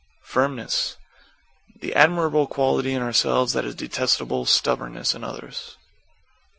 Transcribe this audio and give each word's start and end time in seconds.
=FIRMNESS= 0.23 0.97
That 1.79 1.95
admirable 1.95 2.47
quality 2.47 2.95
in 2.95 3.03
ourselves 3.03 3.53
that 3.53 3.65
is 3.65 3.75
detestable 3.75 4.47
stubbornness 4.47 5.13
in 5.13 5.23
others. 5.23 5.77